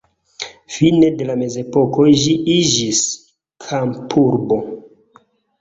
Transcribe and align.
Fine 0.75 1.09
de 1.19 1.27
la 1.31 1.35
mezepoko 1.41 2.07
ĝi 2.21 2.33
iĝis 2.55 3.05
kampurbo. 3.67 4.63